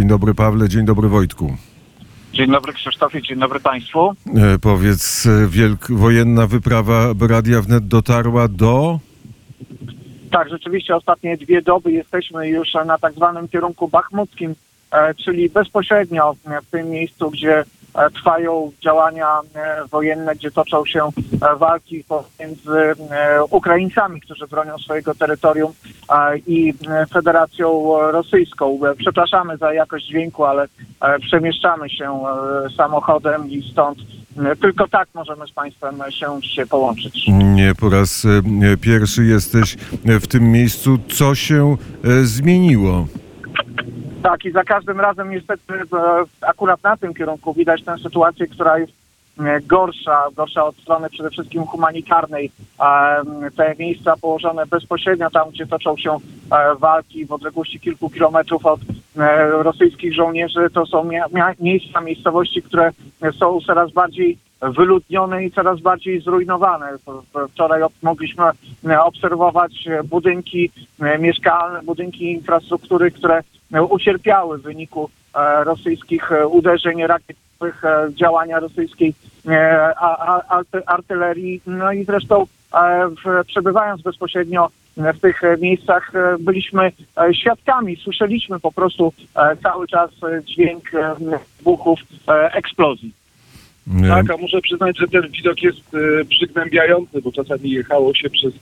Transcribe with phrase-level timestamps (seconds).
[0.00, 1.56] Dzień dobry Pawle, dzień dobry Wojtku.
[2.32, 4.14] Dzień dobry Krzysztofie, dzień dobry Państwu.
[4.36, 8.98] E, powiedz, e, wielk, wojenna wyprawa Radia Wnet dotarła do...
[10.30, 14.54] Tak, rzeczywiście ostatnie dwie doby jesteśmy już na tak zwanym kierunku bachmuckim,
[14.92, 17.64] e, czyli bezpośrednio w tym miejscu, gdzie
[18.14, 22.80] trwają działania e, wojenne, gdzie toczą się e, walki pomiędzy
[23.10, 25.72] e, Ukraińcami, którzy bronią swojego terytorium
[26.12, 28.78] e, i e, Federacją Rosyjską.
[28.86, 30.66] E, Przepraszamy za jakość dźwięku, ale
[31.00, 32.04] e, przemieszczamy się
[32.66, 33.98] e, samochodem i stąd
[34.38, 37.24] e, tylko tak możemy z Państwem się dzisiaj połączyć.
[37.28, 38.24] Nie po raz
[38.72, 39.76] e, pierwszy jesteś
[40.06, 40.98] e, w tym miejscu.
[41.08, 43.06] Co się e, zmieniło?
[44.22, 45.86] Tak, i za każdym razem niestety e,
[46.40, 48.92] akurat na tym kierunku widać tę sytuację, która jest
[49.40, 52.50] e, gorsza, gorsza od strony przede wszystkim humanitarnej.
[52.80, 53.22] E,
[53.56, 56.16] Te miejsca położone bezpośrednio tam, gdzie toczą się
[56.78, 58.80] walki w odległości kilku kilometrów od
[59.50, 61.10] rosyjskich żołnierzy, to są
[61.60, 62.92] miejsca, miejscowości, które
[63.38, 66.86] są coraz bardziej wyludnione i coraz bardziej zrujnowane.
[67.50, 68.44] Wczoraj mogliśmy
[69.04, 70.70] obserwować budynki
[71.18, 73.42] mieszkalne, budynki infrastruktury, które
[73.90, 79.14] ucierpiały w wyniku e, rosyjskich e, uderzeń rakietowych, e, działania rosyjskiej
[79.48, 79.94] e,
[80.86, 81.60] artylerii.
[81.66, 83.10] No i zresztą e,
[83.46, 89.86] przebywając bezpośrednio w tych e, miejscach e, byliśmy e, świadkami, słyszeliśmy po prostu e, cały
[89.88, 91.14] czas e, dźwięk e,
[91.58, 93.12] wybuchów, e, eksplozji.
[94.04, 98.30] E, Tak, a muszę przyznać, że ten widok jest e, przygnębiający, bo czasami jechało się
[98.30, 98.54] przez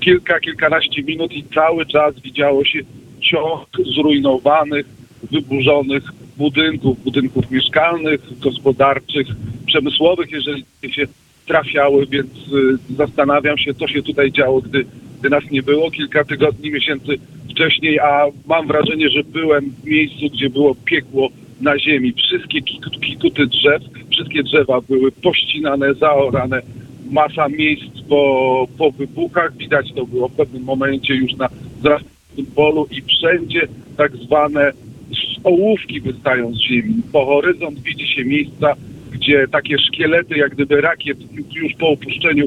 [0.00, 2.78] kilka, kilkanaście minut i cały czas widziało się
[3.30, 4.86] ciąg zrujnowanych,
[5.32, 6.02] wyburzonych
[6.36, 9.26] budynków, budynków mieszkalnych, gospodarczych,
[9.66, 11.06] przemysłowych, jeżeli się
[11.46, 14.84] trafiały, więc e, zastanawiam się, co się tutaj działo, gdy,
[15.20, 17.18] gdy nas nie było kilka tygodni, miesięcy
[17.50, 21.28] wcześniej, a mam wrażenie, że byłem w miejscu, gdzie było piekło
[21.60, 22.12] na ziemi.
[22.12, 26.62] Wszystkie kik- kikuty drzew, wszystkie drzewa były pościnane, zaorane.
[27.10, 29.56] Masa miejsc po, po wybuchach.
[29.56, 31.48] Widać to było w pewnym momencie już na
[31.82, 34.72] zrastowym polu i wszędzie tak zwane
[35.44, 36.94] ołówki wystają z ziemi.
[37.12, 38.74] Po horyzont widzi się miejsca,
[39.12, 41.18] gdzie takie szkielety, jak gdyby rakiet
[41.54, 42.46] już po opuszczeniu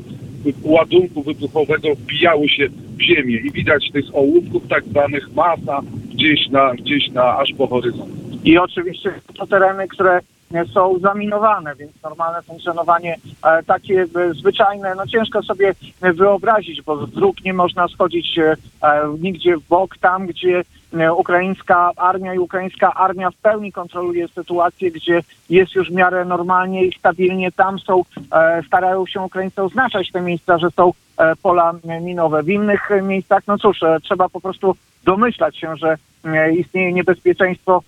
[0.64, 5.82] ładunku wybuchowego wbijały się w ziemię i widać tych ołówków tak zwanych masa
[6.14, 8.12] gdzieś na, gdzieś na aż po horyzont.
[8.46, 10.20] I oczywiście to tereny, które
[10.74, 17.06] są zaminowane, więc normalne funkcjonowanie e, takie e, zwyczajne, no ciężko sobie e, wyobrazić, bo
[17.06, 18.40] z dróg nie można schodzić
[19.20, 20.64] nigdzie w bok, tam gdzie
[21.18, 26.86] ukraińska armia i ukraińska armia w pełni kontroluje sytuację, gdzie jest już w miarę normalnie
[26.86, 28.04] i stabilnie, tam są,
[28.68, 30.94] starają się Ukraińcy oznaczać te miejsca, że są
[31.42, 32.44] pola minowe.
[32.44, 35.98] W innych miejscach, no cóż, trzeba po prostu domyślać się, że
[36.52, 37.84] istnieje niebezpieczeństwo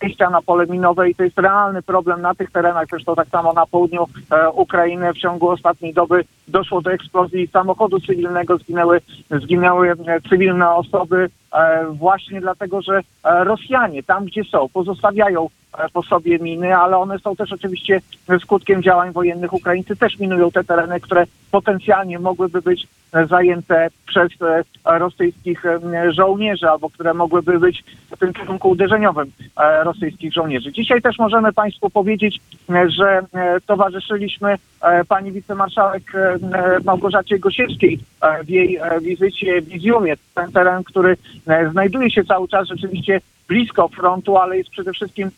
[0.00, 2.86] wejścia na pole minowe i to jest realny problem na tych terenach.
[2.90, 8.00] Zresztą tak samo na południu e, Ukrainy w ciągu ostatniej doby doszło do eksplozji samochodu
[8.00, 9.00] cywilnego, zginęły,
[9.42, 15.48] zginęły e, cywilne osoby e, właśnie dlatego, że Rosjanie tam, gdzie są, pozostawiają
[15.92, 18.00] po sobie miny, ale one są też oczywiście
[18.42, 19.52] skutkiem działań wojennych.
[19.52, 26.12] Ukraińcy też minują te tereny, które potencjalnie mogłyby być e, zajęte przez e, rosyjskich e,
[26.12, 30.72] żołnierzy, albo które mogłyby być w tym kierunku uderzeniowym e, rosyjskich żołnierzy.
[30.72, 32.40] Dzisiaj też możemy Państwu powiedzieć,
[32.70, 39.00] e, że e, towarzyszyliśmy e, pani wicemarszałek e, e, Małgorzacie Gosiewskiej e, w jej e,
[39.00, 40.14] wizycie w Iziumie.
[40.34, 41.16] Ten teren, który
[41.46, 45.30] e, znajduje się cały czas rzeczywiście blisko frontu, ale jest przede wszystkim e,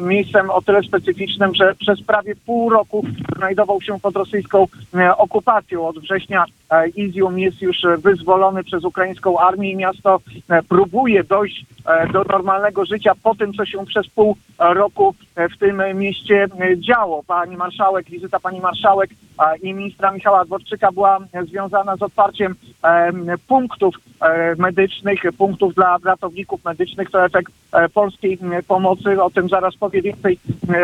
[0.00, 3.04] miejscem o tyle specyficznym, że przez prawie pół roku
[3.36, 5.88] znajdował się pod rosyjską e, okupacją.
[5.88, 11.24] Od września e, Izium jest już e, wyzwolony przez ukraińską armię i miasto e, próbuje
[11.24, 15.58] dojść e, do normalnego życia po tym, co się przez pół e, roku e, w
[15.58, 17.22] tym e, mieście e, działo.
[17.26, 19.10] Pani marszałek, wizyta pani marszałek
[19.62, 22.69] i ministra Michała Dworczyka była e, związana z otwarciem e,
[23.48, 23.94] punktów
[24.58, 27.10] medycznych, punktów dla ratowników medycznych.
[27.10, 29.22] To efekt e, polskiej pomocy.
[29.22, 30.38] O tym zaraz powie więcej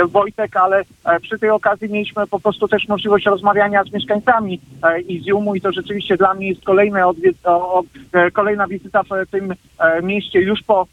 [0.08, 5.00] Wojtek, ale e, przy tej okazji mieliśmy po prostu też możliwość rozmawiania z mieszkańcami e,
[5.00, 7.02] Iziumu i to rzeczywiście dla mnie jest kolejne
[8.32, 9.54] kolejna wizyta w tym
[10.02, 10.87] mieście już po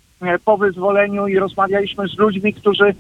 [0.45, 2.95] po wyzwoleniu i rozmawialiśmy z ludźmi, którzy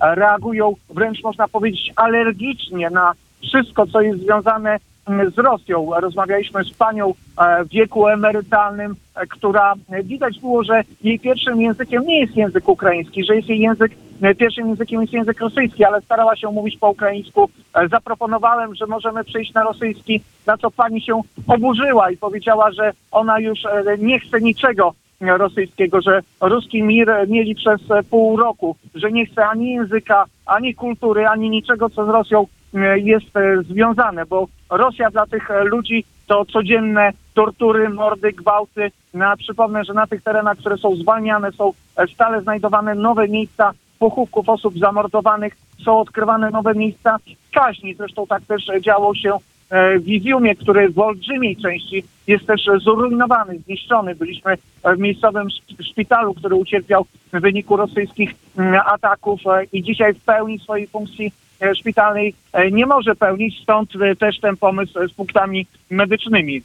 [0.00, 5.90] reagują wręcz można powiedzieć alergicznie na wszystko, co jest związane z Rosją.
[6.00, 11.60] Rozmawialiśmy z panią e, w wieku emerytalnym, e, która e, widać było, że jej pierwszym
[11.60, 13.92] językiem nie jest język ukraiński, że jest jej język,
[14.38, 17.50] pierwszym językiem jest język rosyjski, ale starała się mówić po ukraińsku.
[17.90, 23.38] Zaproponowałem, że możemy przejść na rosyjski, na co pani się oburzyła i powiedziała, że ona
[23.38, 23.58] już
[23.98, 27.80] nie chce niczego rosyjskiego, że ruski mir mieli przez
[28.10, 32.46] pół roku, że nie chce ani języka, ani kultury, ani niczego, co z Rosją
[32.96, 38.90] jest e, związane, bo Rosja dla tych e, ludzi to codzienne tortury, mordy, gwałty.
[39.14, 43.72] No, przypomnę, że na tych terenach, które są zwalniane, są e, stale znajdowane nowe miejsca
[43.98, 47.16] pochówków osób zamordowanych, są odkrywane nowe miejsca
[47.52, 47.94] kaźni.
[47.94, 49.38] Zresztą tak też e, działo się
[49.70, 54.14] e, w Iziumie, który w olbrzymiej części jest też e, zrujnowany, zniszczony.
[54.14, 59.82] Byliśmy e, w miejscowym szp- szpitalu, który ucierpiał w wyniku rosyjskich mm, ataków e, i
[59.82, 61.32] dzisiaj w pełni swojej funkcji e,
[61.74, 66.62] szpitalnej e, nie może pełnić, stąd e, też ten pomysł e, z punktami medycznymi.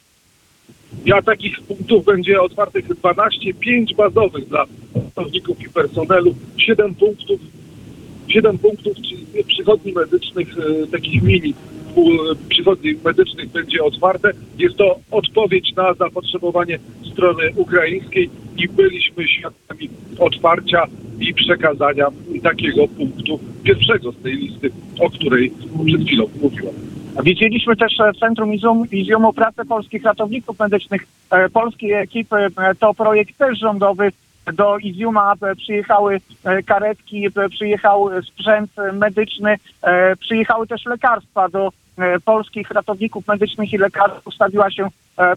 [1.06, 7.40] Ja takich punktów będzie otwartych 12, 5 bazowych dla pracowników i personelu, 7 punktów,
[8.28, 8.98] 7 punktów
[9.44, 11.54] przychodni medycznych, e, takich mini
[11.98, 12.02] e,
[12.50, 14.32] przychodni medycznych będzie otwarte.
[14.58, 16.80] Jest to odpowiedź na zapotrzebowanie
[17.12, 19.90] strony ukraińskiej i byliśmy świadkami
[20.20, 20.88] otwarcia
[21.20, 22.08] i przekazania
[22.44, 25.52] takiego punktu pierwszego z tej listy, o której
[25.86, 26.74] przed chwilą mówiłem.
[27.24, 32.36] Widzieliśmy też e, w Centrum Izum, Iziumu pracę polskich ratowników medycznych, e, polskiej ekipy.
[32.36, 34.12] E, To projekt też rządowy.
[34.54, 36.22] Do Iziuma e, przyjechały
[36.66, 39.56] karetki, przyjechał sprzęt medyczny,
[40.20, 41.70] przyjechały też lekarstwa do
[42.26, 44.14] polskich ratowników medycznych i lekarzy.
[44.26, 44.88] Ustawiła się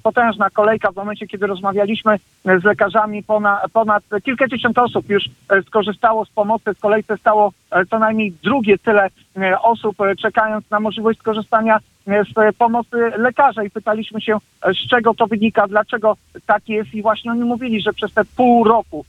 [0.02, 0.92] potężna kolejka.
[0.92, 6.30] W momencie, kiedy rozmawialiśmy e, z lekarzami, ponad, ponad kilkadziesiąt osób już e, skorzystało z
[6.30, 6.74] pomocy.
[6.74, 11.78] W kolejce stało e, co najmniej drugie tyle e, osób, e, czekając na możliwość skorzystania
[12.06, 16.16] e, z e, pomocy lekarza i pytaliśmy się, e, z czego to wynika, dlaczego
[16.46, 19.04] tak jest i właśnie oni mówili, że przez te pół roku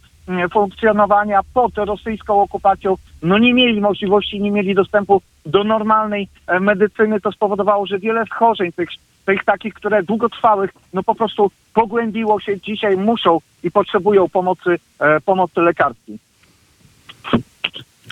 [0.54, 7.22] funkcjonowania pod rosyjską okupacją, no nie mieli możliwości, nie mieli dostępu do normalnej e, medycyny.
[7.22, 8.90] To spowodowało, że wiele schorzeń tych,
[9.30, 12.62] tych takich, które długotrwałych, no po prostu pogłębiło się.
[12.62, 16.20] Dzisiaj muszą i potrzebują pomocy, e, pomocy lekarskiej.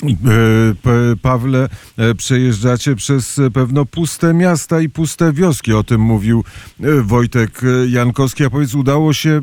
[0.04, 5.74] E, Pawle, e, przejeżdżacie przez pewno puste miasta i puste wioski.
[5.74, 6.44] O tym mówił
[7.04, 8.46] Wojtek Jankowski.
[8.46, 9.40] A powiedz, udało się,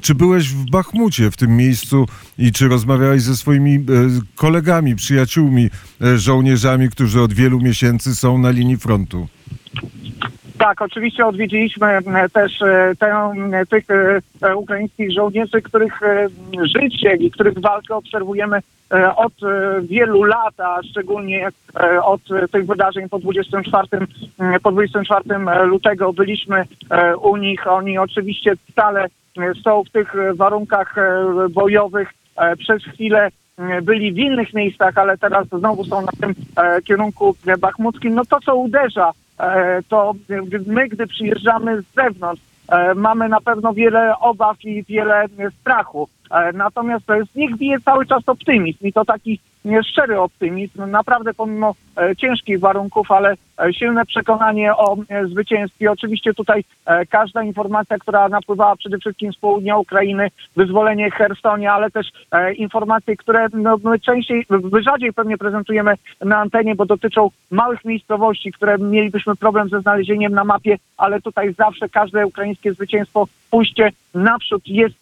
[0.00, 2.06] czy byłeś w Bachmucie, w tym miejscu
[2.38, 3.84] i czy rozmawiałeś ze swoimi
[4.34, 5.70] kolegami, przyjaciółmi,
[6.16, 9.28] żołnierzami, którzy od wielu miesięcy są na linii frontu?
[10.58, 13.84] Tak, oczywiście odwiedziliśmy e, też e, e, tych
[14.56, 16.00] ukraińskich żołnierzy, których
[16.62, 18.58] życie i których walkę obserwujemy
[19.16, 19.32] od
[19.82, 21.48] wielu lat, a szczególnie
[22.04, 22.20] od
[22.52, 23.86] tych wydarzeń po 24,
[24.38, 25.24] mm, po 24
[25.66, 26.64] lutego byliśmy
[27.22, 27.66] u nich.
[27.66, 29.06] Oni oczywiście stale
[29.64, 30.94] są w tych warunkach
[31.50, 32.08] bojowych.
[32.58, 33.28] Przez chwilę
[33.58, 36.34] m, byli w innych miejscach, ale teraz znowu są na tym
[36.84, 38.14] kierunku bachmuckim.
[38.14, 39.12] No to, co uderza,
[39.88, 45.24] to e, my, gdy przyjeżdżamy z zewnątrz, e, mamy na pewno wiele obaw i wiele
[45.24, 45.28] e,
[45.60, 46.08] strachu.
[46.54, 49.40] Natomiast e, z nich bije cały czas optymizm i to taki
[49.82, 50.90] szczery optymizm.
[50.90, 55.92] Naprawdę pomimo e, ciężkich warunków, ale e, silne przekonanie o e, zwycięstwie.
[55.92, 56.64] Oczywiście tutaj
[57.08, 62.06] każda informacja, która napływała przede wszystkim z południa Ukrainy, wyzwolenie Hersonia, ale też
[62.56, 65.94] informacje, które no, my częściej, my rzadziej pewnie prezentujemy
[66.24, 71.54] na antenie, bo dotyczą małych miejscowości, które mielibyśmy problem ze znalezieniem na mapie, ale tutaj
[71.54, 74.96] zawsze każde ukraińskie zwycięstwo, pójście naprzód jest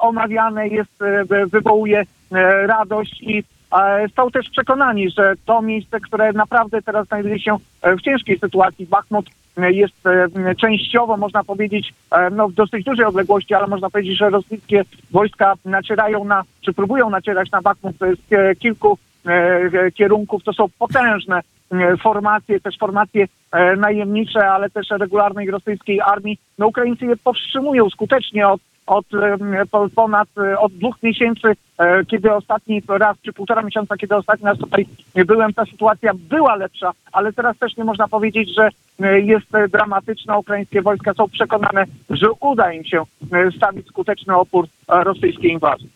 [0.00, 0.90] omawiane, jest,
[1.26, 2.04] wy- wywołuje
[2.66, 3.44] radość i
[4.16, 8.86] są też przekonani, że to miejsce, które naprawdę teraz znajduje się e, w ciężkiej sytuacji,
[8.86, 11.94] Bachmut e, jest e, częściowo, można powiedzieć,
[12.32, 17.10] no, w dosyć dużej odległości, ale można powiedzieć, że rosyjskie wojska nacierają na, czy próbują
[17.10, 18.98] nacierać na Bachmut z kilku
[19.94, 20.44] kierunków.
[20.44, 21.40] To są potężne
[22.02, 23.26] formacje, też formacje
[23.76, 26.38] najemnicze, ale też regularnej rosyjskiej armii.
[26.58, 29.06] No Ukraińcy je powstrzymują skutecznie od od
[29.70, 31.48] po- ponad e, od dwóch miesięcy,
[31.78, 34.86] e, kiedy ostatni raz, czy półtora miesiąca, kiedy ostatni raz tutaj
[35.26, 38.68] byłem, ta sytuacja była lepsza, ale teraz też nie można powiedzieć, że
[39.00, 40.38] e, jest e, dramatyczna.
[40.38, 45.88] Ukraińskie wojska są przekonane, że uda im się e, stawić skuteczny opór e, rosyjskiej inwazji.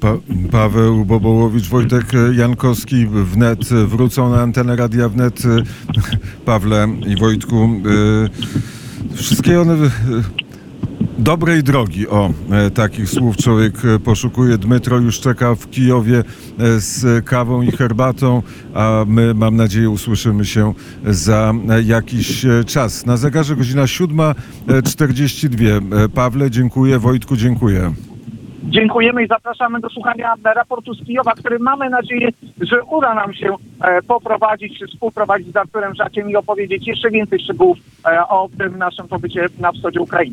[0.00, 0.08] Pa
[0.52, 2.04] Paweł Bobołowicz, Wojtek
[2.36, 5.42] Jankowski wnet wrócą na antenę Radia Wnet.
[6.46, 7.68] Pawle i Wojtku,
[9.14, 9.76] wszystkie one
[11.18, 12.08] dobrej drogi.
[12.08, 14.58] O, e, takich słów człowiek e, poszukuje.
[14.58, 16.22] Dmytro już czeka w Kijowie e,
[16.58, 18.42] z kawą i herbatą,
[18.74, 21.54] a my, mam nadzieję, usłyszymy się za
[21.84, 23.06] jakiś czas.
[23.06, 26.04] Na zegarze godzina 7.42.
[26.04, 26.98] E, Pawle, dziękuję.
[26.98, 27.92] Wojtku, dziękuję.
[28.64, 32.28] Dziękujemy i zapraszamy do słuchania raportu z Kijowa, który mamy nadzieję,
[32.60, 33.54] że uda nam się
[34.08, 37.78] poprowadzić, współprowadzić z Arturem Żakiem i opowiedzieć jeszcze więcej szczegółów
[38.28, 40.32] o tym naszym pobycie na wschodzie Ukrainy.